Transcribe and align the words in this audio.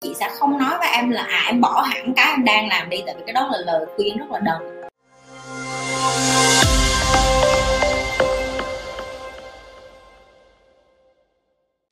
chị 0.00 0.14
sẽ 0.20 0.28
không 0.38 0.58
nói 0.58 0.78
với 0.78 0.88
em 0.88 1.10
là 1.10 1.22
à 1.22 1.44
em 1.46 1.60
bỏ 1.60 1.80
hẳn 1.80 2.14
cái 2.16 2.26
em 2.26 2.44
đang 2.44 2.68
làm 2.68 2.90
đi, 2.90 3.02
tại 3.06 3.14
vì 3.18 3.22
cái 3.26 3.32
đó 3.32 3.48
là 3.52 3.58
lời 3.58 3.86
khuyên 3.96 4.16
rất 4.18 4.26
là 4.30 4.38
đần. 4.38 4.75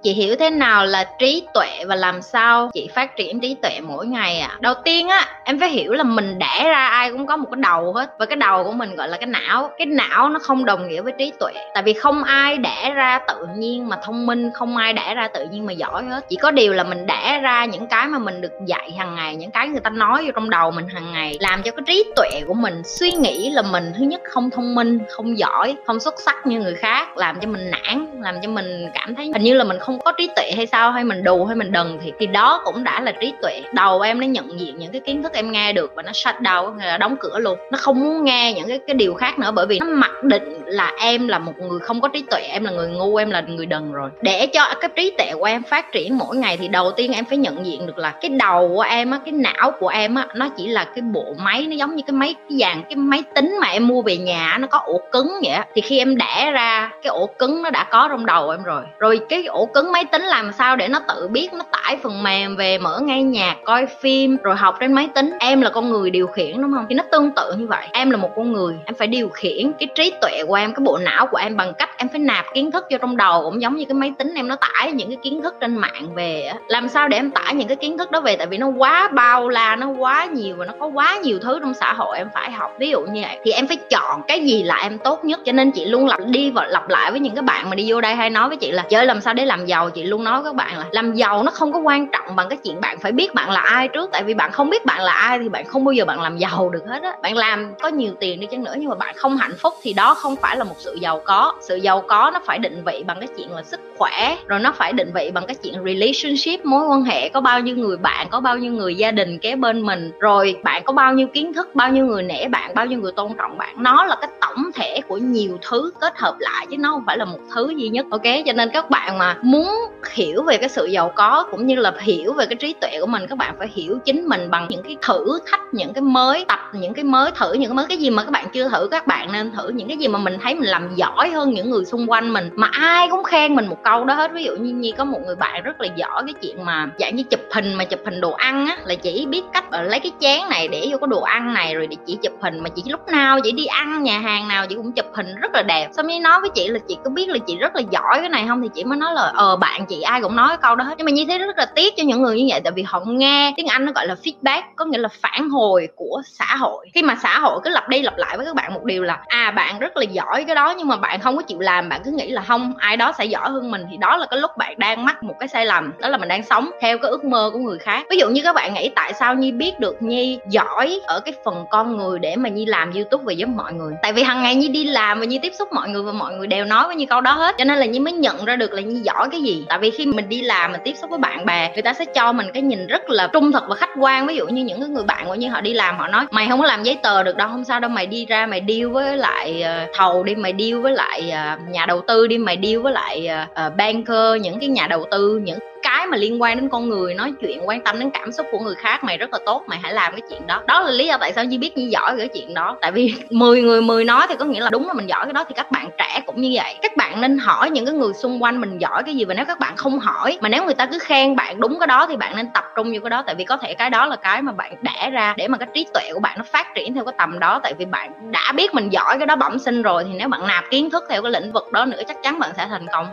Chị 0.04 0.12
hiểu 0.12 0.37
thế 0.37 0.51
nào 0.51 0.87
là 0.87 1.04
trí 1.19 1.46
tuệ 1.54 1.85
và 1.87 1.95
làm 1.95 2.22
sao 2.22 2.71
chị 2.75 2.88
phát 2.95 3.16
triển 3.16 3.41
trí 3.41 3.56
tuệ 3.62 3.80
mỗi 3.82 4.07
ngày 4.07 4.41
ạ? 4.41 4.48
À? 4.50 4.59
đầu 4.61 4.75
tiên 4.84 5.09
á, 5.09 5.27
em 5.45 5.61
phải 5.61 5.68
hiểu 5.68 5.93
là 5.93 6.04
mình 6.04 6.39
đẻ 6.39 6.64
ra 6.68 6.86
ai 6.86 7.11
cũng 7.12 7.27
có 7.27 7.36
một 7.36 7.48
cái 7.50 7.61
đầu 7.62 7.93
hết. 7.93 8.18
Và 8.18 8.27
cái 8.27 8.36
đầu 8.36 8.64
của 8.64 8.72
mình 8.72 8.96
gọi 8.96 9.09
là 9.09 9.17
cái 9.17 9.27
não. 9.27 9.71
Cái 9.79 9.86
não 9.86 10.29
nó 10.29 10.39
không 10.39 10.64
đồng 10.64 10.89
nghĩa 10.89 11.00
với 11.00 11.12
trí 11.18 11.32
tuệ. 11.40 11.53
Tại 11.75 11.82
vì 11.82 11.93
không 11.93 12.25
ai 12.25 12.59
đẻ 12.59 12.93
ra 12.95 13.18
tự 13.29 13.46
nhiên 13.57 13.89
mà 13.89 13.96
thông 14.04 14.27
minh, 14.27 14.50
không 14.54 14.77
ai 14.77 14.93
đẻ 14.93 15.14
ra 15.14 15.29
tự 15.29 15.46
nhiên 15.50 15.67
mà 15.67 15.72
giỏi 15.72 16.05
hết. 16.05 16.25
Chỉ 16.29 16.36
có 16.36 16.50
điều 16.50 16.73
là 16.73 16.84
mình 16.84 17.07
đẻ 17.07 17.41
ra 17.43 17.64
những 17.64 17.86
cái 17.86 18.07
mà 18.07 18.18
mình 18.18 18.41
được 18.41 18.52
dạy 18.66 18.93
hàng 18.98 19.14
ngày, 19.14 19.36
những 19.36 19.50
cái 19.50 19.68
người 19.68 19.80
ta 19.80 19.91
nói 19.91 20.25
vô 20.25 20.30
trong 20.35 20.50
đầu 20.50 20.71
mình 20.71 20.89
hàng 20.89 21.13
ngày, 21.13 21.36
làm 21.41 21.63
cho 21.63 21.71
cái 21.71 21.82
trí 21.86 22.05
tuệ 22.16 22.41
của 22.46 22.55
mình 22.55 22.82
suy 22.85 23.13
nghĩ 23.13 23.50
là 23.50 23.63
mình 23.63 23.93
thứ 23.99 24.05
nhất 24.05 24.21
không 24.25 24.50
thông 24.50 24.75
minh, 24.75 24.99
không 25.08 25.39
giỏi, 25.39 25.77
không 25.86 26.00
xuất 26.00 26.14
sắc 26.21 26.46
như 26.46 26.61
người 26.61 26.75
khác, 26.75 27.16
làm 27.16 27.41
cho 27.41 27.49
mình 27.49 27.71
nản, 27.71 28.07
làm 28.21 28.35
cho 28.43 28.49
mình 28.49 28.91
cảm 28.94 29.14
thấy 29.14 29.30
hình 29.32 29.43
như 29.43 29.55
là 29.55 29.64
mình 29.64 29.79
không 29.79 29.93
không 29.94 30.04
có 30.04 30.12
trí 30.12 30.29
tuệ 30.36 30.53
hay 30.57 30.66
sao, 30.66 30.93
hay 30.93 31.04
mình 31.04 31.25
đù 31.25 31.44
hay 31.44 31.57
mình 31.57 31.72
đần, 31.72 31.98
thì 32.02 32.12
thì 32.19 32.27
đó 32.27 32.61
cũng 32.64 32.84
đã 32.84 33.00
là 33.00 33.12
trí 33.12 33.33
tuệ. 33.42 33.62
Đầu 33.72 34.00
em 34.00 34.20
nó 34.20 34.27
nhận 34.27 34.61
diện 34.61 34.78
những 34.78 34.92
cái 34.92 35.00
kiến 35.00 35.22
thức 35.22 35.33
em 35.33 35.52
nghe 35.52 35.72
được 35.72 35.92
và 35.94 36.02
nó 36.02 36.12
shut 36.12 36.34
down 36.34 36.78
là 36.78 36.98
đóng 36.98 37.16
cửa 37.20 37.39
luôn. 37.39 37.58
Nó 37.70 37.78
không 37.78 38.00
muốn 38.00 38.25
nghe 38.25 38.52
những 38.52 38.69
cái 38.69 38.78
cái 38.86 38.94
điều 38.94 39.14
khác 39.14 39.38
nữa, 39.38 39.50
bởi 39.55 39.66
vì 39.66 39.78
nó 39.80 39.86
mặc 39.86 40.25
định 40.25 40.62
là 40.66 40.92
em 41.00 41.28
là 41.28 41.38
một 41.38 41.52
người 41.58 41.78
không 41.80 42.00
có 42.00 42.08
trí 42.08 42.25
tuệ, 42.30 42.41
em 42.41 42.64
là 42.64 42.70
người 42.70 42.88
ngu, 42.88 43.16
em 43.16 43.30
là 43.30 43.41
người 43.41 43.66
đần 43.66 43.92
rồi. 43.92 44.11
Để 44.22 44.47
cho 44.47 44.75
cái 44.80 44.91
trí 44.97 45.11
tuệ 45.19 45.33
của 45.38 45.44
em 45.44 45.62
phát 45.62 45.92
triển 45.92 46.19
mỗi 46.19 46.36
ngày 46.36 46.56
thì 46.56 46.69
đầu 46.69 46.91
tiên 46.91 47.12
em 47.12 47.24
phải 47.24 47.38
nhận 47.38 47.66
diện 47.66 47.86
được 47.86 47.98
là 47.98 48.11
cái 48.11 48.28
đầu 48.28 48.69
của 48.69 48.83
em 48.83 49.11
á, 49.11 49.19
cái 49.24 49.33
não 49.33 49.70
của 49.80 49.88
em 49.88 50.14
á, 50.14 50.27
nó 50.34 50.48
chỉ 50.56 50.66
là 50.66 50.84
cái 50.84 51.02
bộ 51.02 51.24
máy, 51.38 51.66
nó 51.70 51.74
giống 51.77 51.97
như 51.97 52.02
cái 52.06 52.14
máy, 52.14 52.34
cái 52.48 52.58
dàn, 52.58 52.82
cái 52.82 52.97
máy 52.97 53.22
tính 53.34 53.58
mà 53.60 53.66
em 53.66 53.86
mua 53.86 54.02
về 54.02 54.16
nhà 54.16 54.56
nó 54.60 54.66
có 54.66 54.78
ổ 54.78 55.00
cứng 55.12 55.32
vậy 55.44 55.58
thì 55.74 55.80
khi 55.80 55.98
em 55.98 56.16
đẻ 56.16 56.50
ra, 56.52 56.91
cái 57.02 57.10
ổ 57.10 57.26
cứng 57.38 57.62
nó 57.62 57.70
đã 57.70 57.84
có 57.84 58.08
trong 58.08 58.26
đầu 58.26 58.50
em 58.50 58.62
rồi. 58.62 58.82
Rồi 58.98 59.20
cái 59.28 59.44
ổ 59.44 59.66
cứng 59.66 59.83
máy 59.92 60.04
tính 60.04 60.22
làm 60.22 60.52
sao 60.52 60.77
để 60.77 60.88
nó 60.88 60.98
tự 61.08 61.28
biết, 61.28 61.52
nó 61.52 61.64
tải 61.70 61.96
phần 62.02 62.22
mềm 62.22 62.56
về, 62.56 62.78
mở 62.78 63.00
ngay 63.00 63.22
nhạc 63.22 63.56
coi 63.64 63.86
phim, 63.86 64.36
rồi 64.42 64.56
học 64.56 64.76
trên 64.80 64.92
máy 64.92 65.08
tính. 65.14 65.32
Em 65.41 65.60
là 65.60 65.70
con 65.70 65.91
người 65.91 66.10
điều 66.10 66.26
khiển, 66.26 66.62
đúng 66.62 66.72
không? 66.74 66.86
Thì 66.88 66.94
nó 66.94 67.04
tương 67.12 67.30
tự 67.30 67.54
như 67.58 67.66
vậy. 67.66 67.86
Em 67.92 68.10
là 68.10 68.16
một 68.16 68.30
con 68.36 68.52
người, 68.52 68.74
em 68.84 68.94
phải 68.94 69.06
điều 69.06 69.28
khiển 69.28 69.72
cái 69.78 69.88
trí 69.94 70.12
tuệ 70.20 70.42
của 70.48 70.54
em, 70.54 70.74
cái 70.74 70.82
bộ 70.84 70.98
não 70.98 71.26
của 71.26 71.36
em 71.36 71.56
bằng 71.56 71.72
cách 71.78 71.91
em 71.96 72.08
phải 72.08 72.18
nạp 72.18 72.44
kiến 72.54 72.70
thức 72.70 72.84
vô 72.91 72.98
trong 73.00 73.16
đầu, 73.16 73.42
cũng 73.42 73.62
giống 73.62 73.76
như 73.76 73.84
cái 73.84 73.94
máy 73.94 74.12
tính 74.18 74.34
em 74.34 74.48
nó 74.48 74.56
tải 74.56 74.92
những 74.92 75.08
cái 75.08 75.18
kiến 75.22 75.42
thức 75.42 75.54
trên 75.60 75.76
mạng 75.76 76.14
về 76.14 76.52
làm 76.69 76.88
sao 76.88 77.08
để 77.08 77.19
em 77.19 77.30
tải 77.30 77.54
những 77.54 77.69
cái 77.69 77.76
kiến 77.76 77.98
thức 77.98 78.10
đó 78.10 78.20
về? 78.20 78.36
Tại 78.36 78.46
vì 78.46 78.58
nó 78.58 78.66
quá 78.66 79.08
bao 79.08 79.48
la, 79.48 79.76
nó 79.76 79.88
quá 79.88 80.24
nhiều 80.24 80.56
và 80.58 80.64
nó 80.64 80.72
có 80.80 80.86
quá 80.86 81.16
nhiều 81.22 81.38
thứ 81.42 81.58
trong 81.60 81.74
xã 81.74 81.92
hội 81.92 82.19
em 82.19 82.28
phải 82.34 82.50
học. 82.50 82.76
Ví 82.78 82.91
dụ 82.91 83.00
như 83.00 83.20
vậy. 83.22 83.38
Thì 83.44 83.52
em 83.52 83.66
phải 83.66 83.76
chọn 83.91 84.22
cái 84.28 84.41
gì 84.41 84.62
là 84.62 84.76
em 84.82 84.98
tốt 84.98 85.24
nhất. 85.24 85.41
Cho 85.44 85.52
nên 85.52 85.70
chị 85.70 85.84
luôn 85.84 86.06
lặp 86.06 86.20
đi 86.26 86.50
và 86.50 86.66
lặp 86.66 86.88
lại 86.88 87.10
với 87.10 87.20
những 87.20 87.34
cái 87.34 87.42
bạn 87.42 87.70
mà 87.70 87.76
đi 87.76 87.92
vô 87.92 88.00
đây 88.00 88.14
hay 88.14 88.30
nói 88.30 88.48
với 88.48 88.56
chị 88.56 88.72
là, 88.72 88.84
chơi 88.88 89.06
làm 89.06 89.20
sao 89.20 89.34
để 89.34 89.44
làm 89.44 89.66
giàu 89.66 89.73
chị 89.94 90.03
luôn 90.03 90.25
nói 90.25 90.42
các 90.44 90.55
bạn 90.55 90.78
là 90.78 90.84
làm 90.91 91.14
giàu 91.14 91.42
nó 91.42 91.50
không 91.50 91.72
có 91.72 91.78
quan 91.78 92.06
trọng 92.06 92.36
bằng 92.36 92.48
cái 92.48 92.58
chuyện 92.64 92.80
bạn 92.80 92.98
phải 92.98 93.12
biết 93.12 93.34
bạn 93.34 93.50
là 93.50 93.61
ai 93.61 93.89
trước. 93.89 94.11
Tại 94.12 94.22
vì 94.25 94.34
bạn 94.34 94.53
không 94.53 94.70
biết 94.70 94.86
bạn 94.86 95.03
là 95.03 95.12
ai 95.12 95.39
thì 95.39 95.48
bạn 95.48 95.64
không 95.64 95.84
bao 95.84 95.92
giờ 95.92 96.05
bạn 96.05 96.20
làm 96.20 96.36
giàu 96.36 96.69
được 96.72 96.83
hết 96.86 97.03
á. 97.03 97.16
Bạn 97.22 97.36
làm 97.36 97.75
có 97.83 97.89
nhiều 97.89 98.12
tiền 98.20 98.41
đi 98.41 98.47
chăng 98.47 98.64
nữa 98.64 98.75
nhưng 98.78 98.89
mà 98.89 98.94
bạn 98.94 99.14
không 99.16 99.36
hạnh 99.36 99.55
phúc 99.58 99.75
thì 99.83 99.92
đó 99.92 100.14
không 100.14 100.36
phải 100.36 100.56
là 100.56 100.64
một 100.64 100.75
sự 100.78 100.94
giàu 101.00 101.20
có. 101.25 101.55
Sự 101.61 101.77
giàu 101.77 102.00
có 102.00 102.31
nó 102.34 102.41
phải 102.47 102.58
định 102.58 102.83
vị 102.86 103.05
bằng 103.06 103.16
cái 103.20 103.28
chuyện 103.36 103.50
là 103.53 103.62
sức 103.62 103.81
khỏe, 103.98 104.36
rồi 104.47 104.61
nó 104.61 104.72
phải 104.72 104.92
định 104.92 105.11
vị 105.14 105.31
bằng 105.34 105.47
cái 105.47 105.56
chuyện 105.62 105.75
relationship, 105.84 106.66
mối 106.66 106.86
quan 106.86 107.03
hệ. 107.03 107.28
Có 107.28 107.41
bao 107.41 107.61
nhiêu 107.61 107.77
người 107.77 107.97
bạn, 107.97 108.28
có 108.31 108.41
bao 108.41 108.59
nhiêu 108.59 108.72
người 108.72 108.94
gia 108.94 109.11
đình 109.11 109.38
kế 109.38 109.56
bên 109.56 109.86
mình, 109.86 110.12
rồi 110.20 110.56
bạn 110.62 110.83
có 110.84 110.92
bao 110.92 111.14
nhiêu 111.14 111.27
kiến 111.27 111.55
thức, 111.55 111.75
bao 111.75 111.91
nhiêu 111.91 112.06
người 112.06 112.22
nể 112.22 112.48
bạn, 112.48 112.75
bao 112.75 112.86
nhiêu 112.86 113.00
người 113.00 113.12
tôn 113.12 113.33
trọng 113.38 113.59
bạn. 113.59 113.75
Nó 113.78 114.05
là 114.05 114.16
cái 114.20 114.31
tổng 114.41 114.70
thể 114.75 115.00
của 115.09 115.16
nhiều 115.16 115.59
thứ 115.70 115.91
kết 116.00 116.19
hợp 116.19 116.37
lại 116.38 116.66
chứ 116.71 116.77
nó 116.78 116.91
không 116.91 117.03
phải 117.06 117.19
là 117.19 117.25
một 117.25 117.38
thứ 117.54 117.75
duy 117.77 117.88
nhất. 117.88 118.06
Ok, 118.10 118.22
cho 118.47 118.53
nên 118.53 118.71
các 118.72 118.91
bạn 118.91 119.19
mà 119.19 119.37
muốn 119.43 119.63
hiểu 120.12 120.42
về 120.42 120.56
cái 120.56 120.69
sự 120.69 120.86
giàu 120.86 121.12
có 121.14 121.47
cũng 121.50 121.66
như 121.66 121.76
là 121.76 121.92
hiểu 122.00 122.32
về 122.32 122.47
cái 122.47 122.56
trí 122.56 122.75
tuệ 122.80 122.91
của 123.00 123.06
mình, 123.06 123.26
các 123.26 123.38
bạn 123.38 123.54
phải 123.58 123.69
hiểu 123.72 123.98
chính 124.04 124.28
mình 124.28 124.50
bằng 124.50 124.66
những 124.70 124.82
cái 124.82 124.97
thử 125.02 125.38
thách, 125.50 125.60
những 125.72 125.92
cái 125.92 126.02
mới 126.02 126.44
tập, 126.48 126.60
những 126.72 126.94
cái 126.94 127.04
mới 127.04 127.30
thử, 127.30 127.52
những 127.52 127.70
cái 127.70 127.74
mới 127.74 127.86
cái 127.88 127.98
gì 127.98 128.10
mà 128.10 128.24
các 128.24 128.30
bạn 128.30 128.47
chưa 128.53 128.69
thử. 128.69 128.88
Các 128.91 129.06
bạn 129.06 129.32
nên 129.32 129.53
thử 129.53 129.69
những 129.69 129.88
cái 129.88 129.97
gì 129.97 130.08
mà 130.08 130.19
mình 130.19 130.38
thấy 130.42 130.54
mình 130.54 130.69
làm 130.69 130.94
giỏi 130.94 131.30
hơn 131.30 131.50
những 131.50 131.70
người 131.70 131.84
xung 131.84 132.10
quanh 132.10 132.32
mình, 132.32 132.50
mà 132.54 132.69
ai 132.72 133.08
cũng 133.10 133.24
khen 133.24 133.54
mình 133.54 133.66
một 133.66 133.82
câu 133.84 134.04
đó 134.04 134.14
hết. 134.14 134.30
Ví 134.34 134.44
dụ 134.44 134.53
như 134.56 134.72
nhi, 134.72 134.92
có 134.98 135.04
một 135.04 135.20
người 135.26 135.36
bạn 135.36 135.62
rất 135.62 135.80
là 135.80 135.88
giỏi 135.97 136.22
cái 136.26 136.34
chuyện 136.42 136.64
mà 136.64 136.88
dạng 136.98 137.16
như 137.16 137.22
chụp 137.22 137.41
hình 137.54 137.74
mà 137.74 137.84
chụp 137.84 138.00
hình 138.04 138.20
đồ 138.20 138.30
ăn 138.30 138.66
á, 138.66 138.78
là 138.84 138.94
chỉ 138.94 139.26
biết 139.26 139.42
cách 139.53 139.64
ờ, 139.70 139.82
lấy 139.82 140.00
cái 140.00 140.12
chén 140.20 140.48
này 140.50 140.69
để 140.69 140.88
vô 140.91 140.98
cái 140.98 141.08
đồ 141.08 141.20
ăn 141.20 141.54
này, 141.54 141.74
rồi 141.74 141.86
để 141.86 141.97
chỉ 142.06 142.19
chụp 142.22 142.32
hình, 142.42 142.60
mà 142.60 142.69
chỉ 142.69 142.82
lúc 142.86 143.08
nào 143.08 143.38
chỉ 143.44 143.53
đi 143.53 143.66
ăn, 143.66 144.03
nhà 144.03 144.19
hàng 144.19 144.48
nào 144.48 144.66
chị 144.69 144.74
cũng 144.74 144.92
chụp 144.92 145.06
hình 145.14 145.34
rất 145.41 145.50
là 145.54 145.62
đẹp. 145.62 145.88
Xong 145.92 146.06
mới 146.06 146.20
nói 146.20 146.41
với 146.41 146.50
chị 146.54 146.69
là 146.69 146.78
chị 146.88 146.97
có 147.04 147.10
biết 147.10 147.28
là 147.28 147.38
chị 147.47 147.56
rất 147.56 147.76
là 147.76 147.82
giỏi 147.91 148.19
cái 148.20 148.28
này 148.28 148.44
không? 148.48 148.62
Thì 148.62 148.69
chị 148.74 148.84
mới 148.84 148.98
nói 148.98 149.14
là 149.14 149.22
ờ 149.22 149.53
bạn, 149.56 149.87
chị 149.87 150.03
ai 150.03 150.20
cũng 150.20 150.37
nói 150.37 150.56
câu 150.62 150.76
đó 150.76 150.84
hết. 150.84 150.94
Nhưng 150.98 151.04
mà 151.04 151.10
như 151.10 151.25
thế 151.28 151.38
rất 151.38 151.59
là 151.59 151.66
tiếc 151.66 151.97
cho 151.97 152.03
những 152.03 152.22
người 152.22 152.37
như 152.37 152.47
vậy, 152.50 152.60
tại 152.65 152.72
vì 152.76 152.82
họ 152.82 153.03
nghe 153.06 153.53
tiếng 153.56 153.66
anh 153.66 153.84
nó 153.84 153.92
gọi 153.92 154.06
là 154.06 154.16
feedback, 154.25 154.62
có 154.76 154.84
nghĩa 154.84 154.98
là 154.98 155.09
phản 155.22 155.48
hồi 155.48 155.88
của 155.97 156.22
xã 156.26 156.56
hội. 156.56 156.87
Khi 156.94 157.03
mà 157.03 157.16
xã 157.22 157.38
hội 157.38 157.60
cứ 157.65 157.70
lặp 157.70 157.88
đi 157.88 158.03
lặp 158.03 158.19
lại 158.19 158.37
với 158.37 158.47
các 158.47 158.54
bạn, 158.54 158.75
một 158.75 158.84
điều 158.84 159.03
là 159.03 159.19
à 159.26 159.50
bạn 159.50 159.78
rất 159.78 159.97
là 159.97 160.04
giỏi 160.04 160.44
cái 160.44 160.54
đó, 160.54 160.75
nhưng 160.78 160.88
mà 160.88 160.97
bạn 160.97 161.20
không 161.20 161.37
có 161.37 161.42
chịu 161.42 161.60
làm, 161.60 161.88
bạn 161.88 162.00
cứ 162.04 162.10
nghĩ 162.10 162.31
là 162.31 162.42
không, 162.42 162.75
ai 162.78 162.97
đó 162.97 163.12
sẽ 163.19 163.25
giỏi 163.25 163.50
hơn 163.50 163.70
mình. 163.70 163.87
Thì 163.91 163.97
đó 163.97 164.16
là 164.16 164.26
cái 164.31 164.41
lúc 164.41 164.50
bạn 164.56 164.75
đang 164.78 165.04
mắc 165.04 165.22
một 165.22 165.34
cái 165.41 165.48
sai 165.48 165.66
lầm, 165.66 165.92
đó 165.98 166.09
là 166.09 166.19
mình 166.19 166.28
đang 166.28 166.42
sống 166.42 166.71
theo 166.81 166.98
cái 166.98 167.10
ước 167.10 167.25
mơ 167.25 167.50
của 167.53 167.59
người 167.59 167.78
khác. 167.78 168.06
Ví 168.10 168.19
dụ 168.19 168.28
như 168.28 168.42
các 168.42 168.54
bạn 168.54 168.75
nghĩ 168.75 168.91
tại 168.94 169.12
sao 169.12 169.34
nhi 169.34 169.53
biết 169.53 169.81
được 169.81 170.03
nhi 170.03 170.38
giỏi 170.48 171.00
ở 171.06 171.21
cái 171.21 171.34
phần 171.44 171.65
con 171.71 171.97
người 171.97 172.19
để 172.19 172.36
mà 172.36 172.48
nhi 172.48 172.66
làm 172.66 172.92
youtube 172.92 173.25
và 173.26 173.32
giúp 173.32 173.48
mọi 173.56 173.72
người. 173.72 173.94
Tại 174.03 174.12
vì 174.12 174.22
hàng 174.22 174.42
ngày 174.42 174.54
nhi 174.54 174.69
đi 174.69 174.84
làm 174.84 175.21
và 175.21 175.26
nhi 175.26 175.38
tiếp 175.42 175.53
xúc 175.59 175.69
mọi 175.72 175.88
người 175.88 176.03
và 176.03 176.12
mọi 176.12 176.34
người 176.34 176.47
đều 176.47 176.65
nói 176.65 176.86
với 176.86 176.97
nhi 176.97 177.06
câu 177.06 177.21
đó 177.21 177.32
hết. 177.32 177.54
Cho 177.59 177.65
nên 177.65 177.78
là 177.78 177.86
nhi 177.86 177.98
mới 177.98 178.12
nhận 178.12 178.44
ra 178.44 178.56
được 178.56 178.72
là 178.72 178.81
nhi 178.81 179.00
giỏi 179.00 179.28
cái 179.34 179.43
gì? 179.43 179.65
Tại 179.69 179.78
vì 179.78 179.91
khi 179.91 180.06
mình 180.06 180.28
đi 180.28 180.43
làm, 180.43 180.72
mình 180.72 180.81
tiếp 180.84 180.95
xúc 181.00 181.11
với 181.11 181.19
bạn 181.19 181.47
bè, 181.47 181.71
người 181.75 181.83
ta 181.83 181.93
sẽ 181.93 182.05
cho 182.05 182.33
mình 182.33 182.47
cái 182.55 182.62
nhìn 182.62 182.87
rất 182.87 183.11
là 183.11 183.27
trung 183.27 183.53
thực 183.53 183.62
và 183.69 183.75
khách 183.75 183.91
quan. 183.99 184.27
Ví 184.27 184.37
dụ 184.37 184.47
như 184.47 184.65
những 184.65 184.81
cái 184.81 184.89
người 184.89 185.05
bạn 185.05 185.27
của 185.27 185.34
như 185.34 185.49
họ 185.49 185.61
đi 185.61 185.72
làm, 185.72 185.99
họ 185.99 186.09
nói, 186.09 186.27
mày 186.31 186.49
không 186.49 186.61
có 186.61 186.67
làm 186.67 186.83
giấy 186.83 186.99
tờ 187.03 187.22
được 187.22 187.37
đâu, 187.37 187.49
không 187.49 187.65
sao 187.65 187.81
đâu, 187.81 187.91
mày 187.91 188.06
đi 188.06 188.27
ra, 188.27 188.47
mày 188.47 188.62
deal 188.69 188.87
với 188.87 189.17
lại 189.17 189.62
ờ, 189.62 189.87
thầu 189.95 190.22
đi, 190.22 190.34
mày 190.34 190.55
deal 190.59 190.81
với 190.81 190.93
lại 190.93 191.31
ờ, 191.31 191.56
nhà 191.69 191.87
đầu 191.87 192.00
tư 192.06 192.27
đi, 192.27 192.39
mày 192.39 192.59
deal 192.62 192.78
với 192.78 192.93
lại 192.93 193.27
ờ, 193.55 193.71
banker, 193.71 194.41
những 194.41 194.61
cái 194.61 194.69
nhà 194.69 194.87
đầu 194.87 195.05
tư, 195.11 195.41
những 195.45 195.59
cái 195.94 196.06
mà 196.06 196.16
liên 196.16 196.43
quan 196.43 196.56
đến 196.56 196.69
con 196.69 196.88
người, 196.88 197.15
nói 197.15 197.32
chuyện, 197.41 197.69
quan 197.69 197.81
tâm 197.81 197.99
đến 197.99 198.10
cảm 198.10 198.32
xúc 198.32 198.47
của 198.53 198.59
người 198.59 198.75
khác, 198.75 199.05
mày 199.05 199.19
rất 199.19 199.32
là 199.32 199.38
tốt, 199.47 199.62
mày 199.66 199.78
hãy 199.82 199.93
làm 199.93 200.12
cái 200.12 200.21
chuyện 200.31 200.47
đó. 200.47 200.62
Đó 200.66 200.81
là 200.81 200.91
lý 200.91 201.06
do 201.06 201.16
tại 201.21 201.32
sao 201.32 201.44
Nhi 201.44 201.59
biết 201.59 201.77
Nhi 201.77 201.87
giỏi 201.87 202.15
cái 202.19 202.28
chuyện 202.28 202.55
đó. 202.55 202.77
Tại 202.81 202.93
vì 202.93 203.15
10 203.31 203.62
người 203.62 203.81
10 203.81 204.04
nói 204.04 204.27
thì 204.28 204.34
có 204.38 204.44
nghĩa 204.44 204.60
là 204.60 204.71
đúng 204.71 204.88
là 204.88 204.94
mình 204.94 205.09
giỏi 205.09 205.25
cái 205.25 205.33
đó, 205.33 205.44
thì 205.49 205.54
các 205.56 205.71
bạn 205.71 205.91
trẻ 205.99 206.21
cũng 206.27 206.41
như 206.41 206.50
vậy. 206.54 206.75
Các 206.83 206.97
bạn 206.97 207.21
nên 207.21 207.38
hỏi 207.38 207.71
những 207.71 207.87
cái 207.87 207.94
người 207.94 208.12
xung 208.12 208.43
quanh 208.43 208.60
mình 208.60 208.78
giỏi 208.78 209.03
cái 209.03 209.15
gì, 209.15 209.25
và 209.25 209.34
nếu 209.34 209.44
các 209.44 209.59
bạn 209.59 209.77
không 209.77 209.99
hỏi, 209.99 210.38
mà 210.41 210.49
nếu 210.49 210.65
người 210.65 210.75
ta 210.75 210.87
cứ 210.87 210.99
khen 210.99 211.37
bạn 211.37 211.60
đúng 211.60 211.78
cái 211.81 211.87
đó 211.87 212.06
thì 212.06 212.16
bạn 212.16 212.37
nên 212.37 212.47
tập 212.54 212.65
trung 212.77 212.93
vô 212.94 213.00
cái 213.03 213.10
đó. 213.10 213.22
Tại 213.27 213.34
vì 213.34 213.44
có 213.44 213.56
thể 213.56 213.75
cái 213.75 213.91
đó 213.91 214.06
là 214.06 214.16
cái 214.16 214.43
mà 214.43 214.53
bạn 214.53 214.75
đẻ 214.83 215.10
ra 215.10 215.34
để 215.37 215.49
mà 215.49 215.59
cái 215.59 215.69
trí 215.75 215.87
tuệ 215.94 216.10
của 216.15 216.21
bạn 216.21 216.34
nó 216.38 216.44
phát 216.53 216.75
triển 216.75 216.94
theo 216.94 217.04
cái 217.04 217.15
tầm 217.19 217.38
đó. 217.38 217.60
Tại 217.62 217.75
vì 217.78 217.84
bạn 217.84 218.33
đã 218.33 218.53
biết 218.53 218.75
mình 218.75 218.93
giỏi 218.93 219.16
cái 219.19 219.27
đó 219.27 219.37
bẩm 219.37 219.59
sinh 219.59 219.83
rồi, 219.83 220.04
thì 220.04 220.10
nếu 220.19 220.28
bạn 220.28 220.47
nạp 220.47 220.65
kiến 220.71 220.91
thức 220.91 221.04
theo 221.10 221.22
cái 221.22 221.33
lĩnh 221.33 221.53
vực 221.53 221.72
đó 221.72 221.84
nữa, 221.84 222.00
chắc 222.09 222.16
chắn 222.22 222.38
bạn 222.38 222.50
sẽ 222.56 222.66
thành 222.71 222.87
công. 222.93 223.06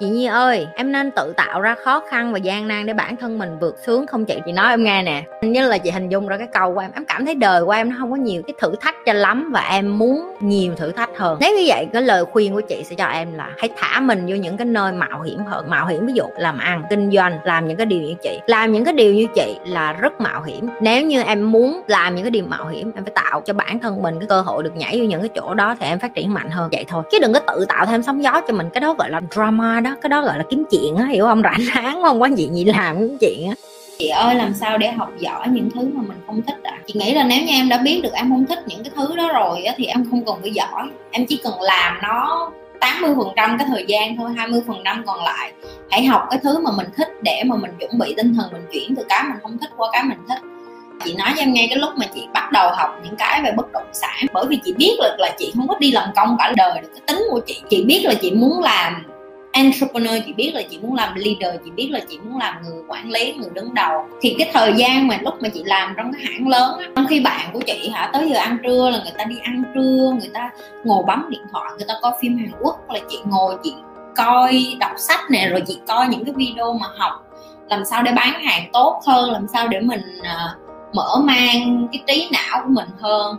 Chị 0.00 0.06
Nhi 0.06 0.26
ơi, 0.26 0.66
em 0.74 0.92
nên 0.92 1.10
tự 1.10 1.32
tạo 1.36 1.60
ra 1.60 1.74
khó 1.74 2.02
khăn 2.10 2.32
và 2.32 2.38
gian 2.38 2.68
nan 2.68 2.86
để 2.86 2.92
bản 2.92 3.16
thân 3.16 3.38
mình 3.38 3.58
vượt 3.60 3.76
sướng 3.86 4.06
không 4.06 4.24
chị? 4.24 4.40
Chị 4.46 4.52
nói 4.52 4.70
em 4.70 4.84
nghe 4.84 5.02
nè. 5.02 5.22
Như 5.42 5.68
là 5.68 5.78
chị 5.78 5.90
hình 5.90 6.08
dung 6.08 6.28
ra 6.28 6.36
cái 6.36 6.46
câu 6.52 6.74
của 6.74 6.80
em, 6.80 6.90
em 6.94 7.04
cảm 7.04 7.26
thấy 7.26 7.34
đời 7.34 7.64
của 7.64 7.70
em 7.70 7.90
nó 7.90 7.96
không 7.98 8.10
có 8.10 8.16
nhiều 8.16 8.42
cái 8.46 8.54
thử 8.60 8.74
thách 8.80 8.94
cho 9.06 9.12
lắm 9.12 9.50
và 9.52 9.60
em 9.60 9.98
muốn 9.98 10.36
nhiều 10.40 10.74
thử 10.74 10.90
thách 10.90 11.10
hơn. 11.16 11.38
Nếu 11.40 11.56
như 11.56 11.64
vậy, 11.66 11.86
cái 11.92 12.02
lời 12.02 12.24
khuyên 12.24 12.54
của 12.54 12.60
chị 12.60 12.84
sẽ 12.84 12.96
cho 12.96 13.04
em 13.04 13.34
là 13.34 13.50
hãy 13.58 13.70
thả 13.76 14.00
mình 14.00 14.26
vô 14.28 14.36
những 14.36 14.56
cái 14.56 14.66
nơi 14.66 14.92
mạo 14.92 15.22
hiểm 15.22 15.38
hơn. 15.46 15.70
Mạo 15.70 15.86
hiểm 15.86 16.06
ví 16.06 16.12
dụ 16.12 16.24
làm 16.36 16.58
ăn, 16.58 16.82
kinh 16.90 17.10
doanh, 17.10 17.38
làm 17.44 17.68
những 17.68 17.76
cái 17.76 17.86
điều 17.86 18.00
như 18.00 18.14
chị. 18.22 18.38
Làm 18.46 18.72
những 18.72 18.84
cái 18.84 18.94
điều 18.94 19.14
như 19.14 19.26
chị 19.34 19.56
là 19.66 19.92
rất 19.92 20.20
mạo 20.20 20.42
hiểm. 20.42 20.68
Nếu 20.80 21.02
như 21.02 21.22
em 21.22 21.52
muốn 21.52 21.82
làm 21.86 22.14
những 22.14 22.24
cái 22.24 22.30
điều 22.30 22.44
mạo 22.46 22.68
hiểm, 22.68 22.92
em 22.94 23.04
phải 23.04 23.12
tạo 23.14 23.40
cho 23.40 23.52
bản 23.52 23.78
thân 23.78 24.02
mình 24.02 24.18
cái 24.18 24.28
cơ 24.28 24.40
hội 24.40 24.62
được 24.62 24.76
nhảy 24.76 24.98
vô 24.98 25.04
những 25.04 25.20
cái 25.20 25.30
chỗ 25.34 25.54
đó 25.54 25.76
thì 25.80 25.86
em 25.86 25.98
phát 25.98 26.14
triển 26.14 26.34
mạnh 26.34 26.50
hơn 26.50 26.68
vậy 26.72 26.84
thôi. 26.88 27.02
Chứ 27.10 27.18
đừng 27.22 27.32
có 27.32 27.40
tự 27.40 27.64
tạo 27.68 27.86
thêm 27.86 28.02
sóng 28.02 28.22
gió 28.22 28.40
cho 28.48 28.54
mình 28.54 28.70
cái 28.70 28.80
đó 28.80 28.94
gọi 28.94 29.10
là 29.10 29.20
drama 29.30 29.80
đó 29.84 29.94
cái 30.02 30.08
đó 30.08 30.22
gọi 30.22 30.38
là 30.38 30.44
kiếm 30.50 30.64
chuyện 30.70 30.96
á 30.96 31.06
hiểu 31.06 31.24
không? 31.24 31.42
Rảnh 31.42 31.60
ráng 31.74 32.02
không 32.02 32.20
có 32.20 32.26
gì 32.26 32.48
gì 32.52 32.64
làm 32.64 32.98
kiếm 32.98 33.18
chuyện 33.20 33.48
á. 33.48 33.54
Chị 33.98 34.08
ơi 34.08 34.34
làm 34.34 34.54
sao 34.54 34.78
để 34.78 34.90
học 34.90 35.10
giỏi 35.18 35.48
những 35.48 35.70
thứ 35.70 35.80
mà 35.94 36.02
mình 36.08 36.18
không 36.26 36.42
thích 36.42 36.56
ạ? 36.62 36.72
À? 36.74 36.82
chị 36.86 36.94
nghĩ 37.00 37.14
là 37.14 37.24
nếu 37.24 37.40
như 37.40 37.52
em 37.52 37.68
đã 37.68 37.78
biết 37.78 38.00
được 38.02 38.12
em 38.12 38.30
không 38.30 38.46
thích 38.46 38.58
những 38.66 38.82
cái 38.84 38.92
thứ 38.96 39.16
đó 39.16 39.32
rồi 39.32 39.64
á 39.64 39.74
thì 39.76 39.84
em 39.84 40.04
không 40.10 40.24
cần 40.24 40.36
phải 40.40 40.50
giỏi. 40.50 40.82
Em 41.10 41.26
chỉ 41.26 41.40
cần 41.44 41.60
làm 41.60 41.98
nó 42.02 42.50
80 42.80 43.14
phần 43.16 43.28
trăm 43.36 43.58
cái 43.58 43.66
thời 43.70 43.84
gian 43.88 44.16
thôi 44.16 44.30
20 44.36 44.62
phần 44.66 44.76
trăm 44.84 45.02
còn 45.06 45.24
lại. 45.24 45.52
Hãy 45.90 46.04
học 46.04 46.22
cái 46.30 46.40
thứ 46.42 46.58
mà 46.58 46.70
mình 46.76 46.86
thích 46.96 47.08
để 47.22 47.42
mà 47.46 47.56
mình 47.56 47.70
chuẩn 47.80 47.98
bị 47.98 48.14
tinh 48.16 48.34
thần 48.34 48.52
mình 48.52 48.66
chuyển 48.72 48.94
từ 48.96 49.04
cái 49.08 49.24
mình 49.24 49.38
không 49.42 49.58
thích 49.58 49.70
qua 49.76 49.88
cái 49.92 50.02
mình 50.02 50.18
thích. 50.28 50.38
Chị 51.04 51.14
nói 51.14 51.28
cho 51.36 51.42
em 51.42 51.52
nghe 51.52 51.66
cái 51.70 51.78
lúc 51.78 51.90
mà 51.96 52.06
chị 52.14 52.26
bắt 52.34 52.52
đầu 52.52 52.70
học 52.70 53.00
những 53.04 53.16
cái 53.16 53.40
về 53.44 53.52
bất 53.56 53.72
động 53.72 53.86
sản. 53.92 54.26
Bởi 54.32 54.46
vì 54.48 54.58
chị 54.64 54.74
biết 54.76 54.96
là, 54.98 55.16
là 55.18 55.30
chị 55.38 55.52
không 55.56 55.68
có 55.68 55.74
đi 55.78 55.90
làm 55.92 56.08
công 56.16 56.36
cả 56.38 56.52
đời 56.56 56.80
được 56.80 56.88
cái 56.92 57.00
tính 57.06 57.26
của 57.30 57.40
chị. 57.46 57.62
Chị 57.70 57.84
biết 57.84 58.02
là 58.04 58.14
chị 58.14 58.30
muốn 58.30 58.62
làm 58.62 59.02
entrepreneur 59.54 60.18
chị 60.26 60.32
biết 60.32 60.52
là 60.54 60.62
chị 60.70 60.78
muốn 60.78 60.94
làm 60.94 61.14
leader 61.14 61.60
chị 61.64 61.70
biết 61.70 61.88
là 61.90 62.00
chị 62.08 62.18
muốn 62.18 62.38
làm 62.38 62.54
người 62.62 62.82
quản 62.88 63.10
lý 63.10 63.32
người 63.32 63.50
đứng 63.54 63.74
đầu. 63.74 64.04
Thì 64.20 64.34
cái 64.38 64.50
thời 64.52 64.72
gian 64.72 65.08
mà 65.08 65.18
lúc 65.22 65.34
mà 65.40 65.48
chị 65.48 65.62
làm 65.64 65.94
trong 65.96 66.12
cái 66.12 66.22
hãng 66.26 66.48
lớn 66.48 66.78
á 66.78 66.86
trong 66.96 67.06
khi 67.06 67.20
bạn 67.20 67.50
của 67.52 67.60
chị 67.66 67.88
hả 67.88 68.10
tới 68.12 68.28
giờ 68.30 68.38
ăn 68.38 68.58
trưa 68.62 68.90
là 68.90 68.98
người 69.02 69.12
ta 69.18 69.24
đi 69.24 69.36
ăn 69.42 69.62
trưa 69.74 70.12
người 70.20 70.30
ta 70.34 70.50
ngồi 70.84 71.02
bấm 71.06 71.26
điện 71.30 71.42
thoại 71.52 71.72
người 71.78 71.86
ta 71.88 71.94
coi 72.02 72.12
phim 72.20 72.36
hàn 72.38 72.50
quốc 72.60 72.76
là 72.90 73.00
chị 73.08 73.18
ngồi 73.26 73.56
chị 73.62 73.74
coi 74.16 74.76
đọc 74.80 74.92
sách 74.98 75.20
nè 75.30 75.48
rồi 75.48 75.62
chị 75.66 75.78
coi 75.88 76.08
những 76.08 76.24
cái 76.24 76.34
video 76.36 76.72
mà 76.72 76.86
học 76.98 77.12
làm 77.68 77.84
sao 77.84 78.02
để 78.02 78.12
bán 78.16 78.44
hàng 78.44 78.70
tốt 78.72 79.00
hơn 79.06 79.30
làm 79.30 79.46
sao 79.52 79.68
để 79.68 79.80
mình 79.80 80.02
uh, 80.20 80.94
mở 80.94 81.16
mang 81.24 81.88
cái 81.92 82.02
trí 82.06 82.28
não 82.32 82.62
của 82.64 82.70
mình 82.70 82.88
hơn 83.00 83.36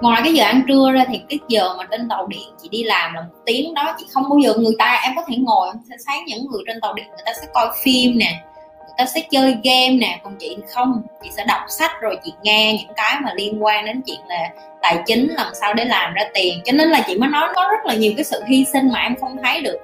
ngoài 0.00 0.20
cái 0.24 0.32
giờ 0.34 0.44
ăn 0.44 0.62
trưa 0.68 0.92
ra 0.92 1.04
thì 1.08 1.20
cái 1.28 1.38
giờ 1.48 1.74
mà 1.78 1.84
trên 1.90 2.08
tàu 2.08 2.26
điện 2.26 2.48
chị 2.62 2.68
đi 2.68 2.84
làm 2.84 3.14
là 3.14 3.20
một 3.20 3.34
tiếng 3.46 3.74
đó, 3.74 3.94
chị 3.98 4.06
không 4.10 4.28
bao 4.28 4.38
giờ 4.38 4.54
người 4.54 4.74
ta, 4.78 5.00
em 5.04 5.12
có 5.16 5.22
thể 5.28 5.36
ngồi 5.36 5.68
sẽ 5.90 5.96
sáng 6.06 6.24
những 6.26 6.46
người 6.50 6.62
trên 6.66 6.80
tàu 6.80 6.94
điện 6.94 7.06
người 7.08 7.22
ta 7.26 7.32
sẽ 7.40 7.46
coi 7.54 7.66
phim 7.82 8.18
nè, 8.18 8.44
người 8.78 8.94
ta 8.98 9.04
sẽ 9.04 9.20
chơi 9.30 9.56
game 9.64 9.90
nè, 9.90 10.20
còn 10.24 10.36
chị 10.38 10.56
không, 10.74 11.02
chị 11.22 11.30
sẽ 11.36 11.44
đọc 11.44 11.60
sách 11.68 11.90
rồi 12.00 12.18
chị 12.24 12.32
nghe 12.42 12.72
những 12.72 12.96
cái 12.96 13.16
mà 13.20 13.34
liên 13.34 13.64
quan 13.64 13.84
đến 13.84 14.00
chuyện 14.06 14.20
là 14.28 14.50
tài 14.82 15.02
chính, 15.06 15.28
làm 15.34 15.52
sao 15.60 15.74
để 15.74 15.84
làm 15.84 16.14
ra 16.14 16.22
tiền. 16.34 16.60
Cho 16.64 16.72
nên 16.72 16.88
là 16.88 17.04
chị 17.06 17.18
mới 17.18 17.28
nói 17.28 17.48
có 17.54 17.68
rất 17.70 17.86
là 17.86 17.94
nhiều 17.94 18.12
cái 18.16 18.24
sự 18.24 18.42
hy 18.48 18.64
sinh 18.72 18.88
mà 18.92 19.00
em 19.00 19.16
không 19.20 19.36
thấy 19.42 19.60
được. 19.60 19.78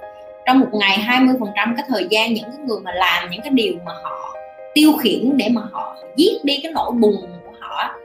Trong 0.45 0.59
một 0.59 0.69
ngày 0.73 0.97
20 0.97 1.35
phần 1.39 1.49
trăm 1.55 1.73
cái 1.77 1.85
thời 1.89 2.07
gian 2.09 2.33
những 2.33 2.43
cái 2.43 2.59
người 2.67 2.79
mà 2.83 2.91
làm 2.91 3.29
những 3.31 3.41
cái 3.41 3.49
điều 3.49 3.73
mà 3.85 3.91
họ 4.03 4.35
tiêu 4.73 4.93
khiển 4.93 5.37
để 5.37 5.49
mà 5.51 5.61
họ 5.71 5.95
giết 6.15 6.43
đi 6.43 6.59
cái 6.63 6.71
nỗi 6.71 6.91
buồn 6.91 7.27
của 7.45 7.53
họ 7.59 7.95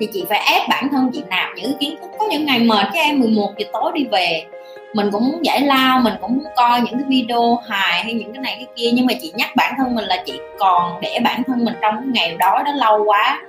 thì 0.00 0.08
chị 0.12 0.24
phải 0.28 0.40
ép 0.54 0.68
bản 0.68 0.88
thân 0.90 1.10
chị 1.12 1.22
nạp 1.28 1.48
những 1.56 1.78
kiến 1.80 1.96
thức. 2.00 2.10
Có 2.18 2.26
những 2.30 2.46
ngày 2.46 2.58
mệt 2.58 2.86
cái 2.94 3.04
em 3.04 3.20
11 3.20 3.52
giờ 3.58 3.66
tối 3.72 3.92
đi 3.94 4.04
về. 4.04 4.44
Mình 4.94 5.10
cũng 5.12 5.28
muốn 5.28 5.44
giải 5.44 5.60
lao, 5.60 6.00
mình 6.00 6.14
cũng 6.20 6.34
muốn 6.34 6.46
coi 6.56 6.80
những 6.80 6.94
cái 6.94 7.04
video 7.08 7.58
hài 7.68 8.04
hay 8.04 8.12
những 8.12 8.32
cái 8.32 8.42
này 8.42 8.54
cái 8.56 8.66
kia. 8.76 8.90
Nhưng 8.94 9.06
mà 9.06 9.12
chị 9.20 9.32
nhắc 9.34 9.56
bản 9.56 9.74
thân 9.78 9.94
mình 9.94 10.04
là 10.04 10.22
chị 10.26 10.40
còn 10.58 11.00
để 11.00 11.18
bản 11.24 11.42
thân 11.46 11.64
mình 11.64 11.74
trong 11.80 11.94
cái 11.96 12.06
ngày 12.06 12.36
đó 12.38 12.62
đó 12.64 12.72
lâu 12.72 13.04
quá, 13.04 13.42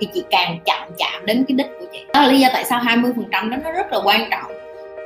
thì 0.00 0.08
chị 0.14 0.22
càng 0.30 0.58
chậm 0.64 0.88
chạm 0.98 1.26
đến 1.26 1.44
cái 1.48 1.54
đích 1.54 1.66
của 1.80 1.86
chị. 1.92 1.98
Đó 2.14 2.20
là 2.20 2.26
lý 2.28 2.40
do 2.40 2.48
tại 2.52 2.64
sao 2.64 2.78
20 2.78 3.12
phần 3.16 3.24
trăm 3.32 3.50
đó 3.50 3.56
nó 3.64 3.72
rất 3.72 3.92
là 3.92 3.98
quan 4.04 4.30
trọng. 4.30 4.52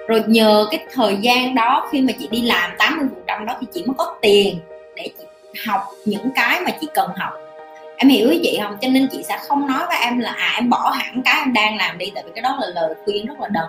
Rồi 0.09 0.23
nhờ 0.27 0.67
cái 0.71 0.87
thời 0.95 1.17
gian 1.17 1.55
đó, 1.55 1.89
khi 1.93 2.00
mà 2.00 2.12
chị 2.19 2.29
đi 2.31 2.43
làm 2.43 2.71
80 2.79 3.06
phần 3.15 3.23
trăm 3.27 3.47
đó 3.47 3.55
thì 3.61 3.67
chị 3.73 3.85
mới 3.87 3.95
có 3.99 4.15
tiền 4.23 4.59
để 4.97 5.09
chị 5.19 5.25
học 5.67 5.81
những 6.05 6.31
cái 6.35 6.61
mà 6.61 6.71
chị 6.81 6.89
cần 6.95 7.11
học 7.17 7.33
em 7.99 8.09
hiểu 8.09 8.31
ý 8.31 8.41
chị 8.43 8.59
không? 8.62 8.77
Cho 8.81 8.89
nên 8.89 9.09
chị 9.12 9.23
sẽ 9.23 9.39
không 9.49 9.67
nói 9.67 9.87
với 9.89 9.97
em 10.00 10.19
là 10.19 10.31
à 10.37 10.53
em 10.56 10.71
bỏ 10.71 10.91
hẳn 10.91 11.23
cái 11.25 11.35
em 11.39 11.53
đang 11.53 11.77
làm 11.77 11.99
đi, 11.99 12.12
tại 12.15 12.25
vì 12.27 12.33
cái 12.35 12.43
đó 12.43 12.56
là 12.61 12.67
lời 12.75 12.95
khuyên 13.05 13.27
rất 13.27 13.41
là 13.41 13.49
đần. 13.49 13.65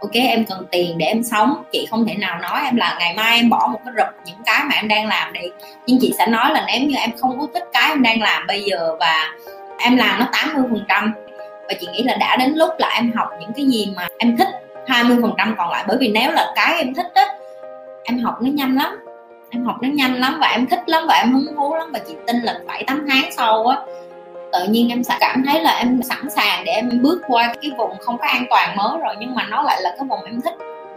Ok, 0.00 0.12
em 0.14 0.44
cần 0.44 0.66
tiền 0.70 0.98
để 0.98 1.06
em 1.06 1.22
sống. 1.22 1.62
Chị 1.72 1.86
không 1.90 2.06
thể 2.06 2.14
nào 2.14 2.38
nói 2.38 2.60
em 2.64 2.76
là 2.76 2.96
ngày 2.98 3.14
mai 3.16 3.36
em 3.36 3.50
bỏ 3.50 3.68
một 3.72 3.80
cái 3.84 3.94
rụp 3.96 4.24
những 4.26 4.42
cái 4.46 4.64
mà 4.64 4.74
em 4.74 4.88
đang 4.88 5.06
làm 5.06 5.32
đi. 5.32 5.40
Nhưng 5.86 5.98
chị 6.00 6.14
sẽ 6.18 6.26
nói 6.26 6.50
là 6.52 6.64
nếu 6.66 6.88
như 6.88 6.96
em 6.96 7.10
không 7.20 7.38
có 7.40 7.46
thích 7.54 7.64
cái 7.72 7.88
em 7.88 8.02
đang 8.02 8.20
làm 8.20 8.46
bây 8.46 8.62
giờ 8.62 8.96
và 9.00 9.32
em 9.78 9.96
làm 9.96 10.20
nó 10.20 10.26
80 10.32 10.64
phần 10.70 10.84
trăm, 10.88 11.14
và 11.68 11.74
chị 11.80 11.86
nghĩ 11.92 12.02
là 12.02 12.16
đã 12.16 12.36
đến 12.36 12.52
lúc 12.54 12.70
là 12.78 12.88
em 12.94 13.12
học 13.16 13.28
những 13.40 13.52
cái 13.56 13.66
gì 13.66 13.92
mà 13.96 14.06
em 14.18 14.36
thích 14.36 14.48
20 14.88 15.18
phần 15.22 15.34
trăm 15.38 15.54
còn 15.58 15.70
lại. 15.70 15.84
Bởi 15.88 15.96
vì 16.00 16.08
nếu 16.08 16.30
là 16.30 16.52
cái 16.54 16.78
em 16.78 16.94
thích 16.94 17.06
á, 17.14 17.26
em 18.04 18.18
học 18.18 18.34
nó 18.42 18.50
nhanh 18.54 18.74
lắm 18.74 19.03
em 19.54 19.64
học 19.64 19.76
nó 19.82 19.88
nhanh 19.88 20.20
lắm 20.20 20.38
và 20.40 20.46
em 20.46 20.66
thích 20.66 20.80
lắm 20.86 21.04
và 21.08 21.14
em 21.14 21.32
hứng 21.32 21.54
thú 21.56 21.74
lắm. 21.74 21.92
Và 21.92 21.98
chị 22.08 22.14
tin 22.26 22.36
là 22.36 22.60
bảy, 22.66 22.84
tám 22.86 23.06
tháng 23.08 23.32
sau 23.36 23.66
á, 23.66 23.78
tự 24.52 24.64
nhiên 24.68 24.88
em 24.88 25.04
sẽ 25.04 25.16
cảm 25.20 25.42
thấy 25.46 25.60
là 25.60 25.78
em 25.78 26.00
sẵn 26.02 26.30
sàng 26.30 26.64
để 26.64 26.72
em 26.72 27.02
bước 27.02 27.22
qua 27.28 27.54
cái 27.62 27.70
vùng 27.78 27.90
không 28.00 28.18
có 28.18 28.26
an 28.26 28.44
toàn 28.50 28.76
mới 28.76 28.98
rồi. 29.04 29.14
Nhưng 29.20 29.34
mà 29.34 29.46
nó 29.50 29.62
lại 29.62 29.82
là 29.82 29.94
cái 29.98 30.06
vùng 30.08 30.24
em 30.24 30.40
thích. 30.40 30.54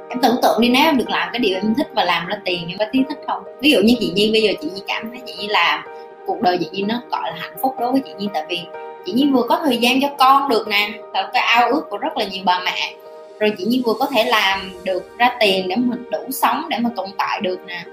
Em 0.10 0.22
tưởng 0.22 0.36
tượng 0.42 0.62
đi, 0.62 0.70
nếu 0.70 0.84
em 0.84 0.98
được 0.98 1.10
làm 1.10 1.30
cái 1.34 1.40
điều 1.40 1.56
em 1.56 1.74
thích 1.78 1.88
và 1.96 2.04
làm 2.04 2.28
ra 2.28 2.36
tiền, 2.46 2.68
em 2.68 2.78
có 2.78 2.86
tí 2.92 3.00
thích 3.10 3.18
không? 3.28 3.44
Ví 3.62 3.72
dụ 3.72 3.80
như 3.84 3.94
chị 4.00 4.12
Nhi, 4.16 4.32
bây 4.32 4.42
giờ 4.42 4.54
chị 4.62 4.70
Nhi 4.76 4.82
cảm 4.88 5.10
thấy 5.10 5.22
chị 5.26 5.34
Nhi 5.40 5.48
làm, 5.48 5.84
cuộc 6.26 6.42
đời 6.42 6.58
chị 6.58 6.70
Nhi 6.72 6.84
nó, 6.84 7.02
gọi 7.12 7.22
là, 7.24 7.36
hạnh 7.40 7.58
phúc 7.62 7.76
đối 7.80 7.92
với 7.92 8.02
chị 8.06 8.12
Nhi. 8.18 8.28
Tại 8.34 8.46
vì 8.50 8.60
chị 9.06 9.14
Nhi 9.14 9.30
vừa 9.34 9.44
có 9.50 9.60
thời 9.66 9.78
gian 9.78 10.02
cho 10.02 10.08
con 10.18 10.50
được 10.50 10.68
nè 10.68 10.90
là 11.14 11.30
cái 11.34 11.44
ao 11.44 11.70
ước 11.70 11.82
của 11.90 11.98
rất 11.98 12.18
là 12.18 12.26
nhiều 12.26 12.44
bà 12.46 12.60
mẹ. 12.66 12.94
Rồi 13.40 13.54
chị 13.58 13.66
Nhi 13.66 13.82
vừa 13.86 13.94
có 14.00 14.06
thể 14.06 14.24
làm 14.24 14.72
được 14.84 15.18
ra 15.18 15.30
tiền 15.40 15.68
để 15.68 15.76
mình 15.76 16.10
đủ 16.12 16.20
sống, 16.32 16.66
để 16.70 16.78
mà 16.80 16.90
tồn 16.96 17.10
tại 17.18 17.42
được 17.42 17.60
nè 17.68 17.84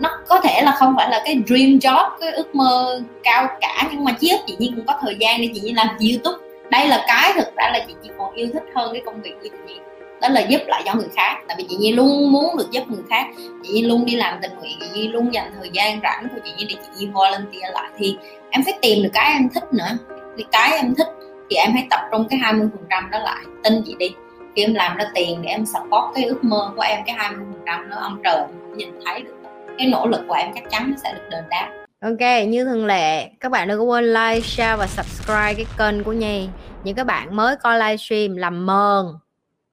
nó 0.00 0.10
có 0.28 0.40
thể 0.40 0.62
là 0.62 0.70
không 0.70 0.94
phải 0.96 1.10
là 1.10 1.22
cái 1.24 1.42
dream 1.46 1.78
job, 1.78 2.10
cái 2.20 2.32
ước 2.32 2.54
mơ 2.54 3.00
cao 3.22 3.48
cả, 3.60 3.88
nhưng 3.92 4.04
mà 4.04 4.12
chí 4.20 4.28
ít 4.28 4.40
chị 4.46 4.56
Nhi 4.58 4.72
cũng 4.76 4.86
có 4.86 4.98
thời 5.00 5.16
gian 5.20 5.40
để 5.40 5.50
chị 5.54 5.60
Nhi 5.60 5.72
làm 5.72 5.88
youtube. 5.88 6.44
Đây 6.70 6.88
là 6.88 7.04
cái 7.08 7.32
thực 7.36 7.56
ra 7.56 7.70
là 7.72 7.84
chị 7.88 7.94
Nhi 8.02 8.10
còn 8.18 8.34
yêu 8.34 8.48
thích 8.52 8.64
hơn 8.74 8.92
cái 8.92 9.02
công 9.06 9.22
việc 9.22 9.34
của 9.42 9.48
chị 9.52 9.58
Nhi. 9.66 9.74
Đó 10.20 10.28
là 10.28 10.40
giúp 10.40 10.60
lại 10.66 10.82
cho 10.84 10.94
người 10.94 11.08
khác. 11.16 11.36
Tại 11.48 11.56
vì 11.58 11.66
chị 11.68 11.76
Nhi 11.76 11.92
luôn 11.92 12.32
muốn 12.32 12.56
được 12.56 12.70
giúp 12.70 12.82
người 12.88 13.02
khác. 13.10 13.26
Chị 13.62 13.72
Nhi 13.72 13.82
luôn 13.82 14.04
đi 14.04 14.14
làm 14.14 14.38
tình 14.42 14.50
nguyện, 14.58 14.76
chị 14.80 14.86
Nhi 14.94 15.08
luôn 15.08 15.34
dành 15.34 15.52
thời 15.58 15.70
gian 15.72 16.00
rảnh 16.02 16.28
của 16.34 16.40
chị 16.44 16.50
Nhi 16.56 16.66
để 16.68 16.74
chị 16.82 16.88
Nhi 16.98 17.12
volunteer 17.12 17.72
lại. 17.74 17.90
Thì 17.98 18.16
em 18.50 18.64
phải 18.64 18.74
tìm 18.82 19.02
được 19.02 19.10
cái 19.12 19.32
em 19.32 19.48
thích 19.54 19.64
nữa. 19.72 19.98
Thì 20.38 20.44
cái 20.52 20.70
em 20.76 20.94
thích 20.94 21.08
thì 21.50 21.56
em 21.56 21.72
hãy 21.74 21.86
tập 21.90 22.00
trung 22.12 22.26
cái 22.30 22.38
20 22.38 22.68
phần 22.72 22.84
trăm 22.90 23.10
đó 23.10 23.18
lại. 23.18 23.44
Tin 23.64 23.82
chị 23.86 23.94
đi. 23.98 24.14
Khi 24.56 24.62
em 24.62 24.74
làm 24.74 24.96
ra 24.96 25.04
tiền 25.14 25.42
để 25.42 25.48
em 25.48 25.66
support 25.66 26.14
cái 26.14 26.24
ước 26.24 26.44
mơ 26.44 26.70
của 26.76 26.82
em, 26.82 27.00
cái 27.06 27.16
20 27.18 27.46
phần 27.52 27.62
trăm 27.66 27.90
đó, 27.90 27.96
ông 28.00 28.20
trời 28.24 28.40
cũng 28.48 28.78
nhìn 28.78 28.88
thấy 29.04 29.20
được 29.20 29.35
cái 29.78 29.86
nỗ 29.86 30.06
lực 30.06 30.20
của 30.28 30.34
em 30.34 30.50
chắc 30.54 30.64
chắn 30.70 30.90
nó 30.90 30.96
sẽ 31.02 31.12
được 31.14 31.28
đền 31.30 31.44
đáp. 31.50 31.70
Ok, 32.00 32.48
như 32.48 32.64
thường 32.64 32.86
lệ, 32.86 33.28
các 33.40 33.52
bạn 33.52 33.68
đừng 33.68 33.78
có 33.78 33.84
quên 33.84 34.04
like, 34.04 34.40
share 34.40 34.76
và 34.76 34.86
subscribe 34.86 35.54
cái 35.54 35.66
kênh 35.78 36.04
của 36.04 36.12
Nhi. 36.12 36.48
Những 36.84 36.94
các 36.94 37.04
bạn 37.04 37.36
mới 37.36 37.56
coi 37.56 37.78
livestream 37.78 38.36
làm 38.36 38.66
mờn. 38.66 39.06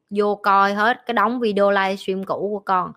Vô 0.10 0.36
coi 0.36 0.74
hết 0.74 0.98
cái 1.06 1.14
đóng 1.14 1.40
video 1.40 1.72
livestream 1.72 2.24
cũ 2.24 2.50
của 2.54 2.62
con. 2.66 2.92